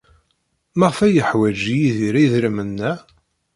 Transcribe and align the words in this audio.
Maɣef 0.77 0.99
ay 1.05 1.13
yeḥwaj 1.15 1.59
Yidir 1.79 2.15
idrimen-a? 2.25 2.93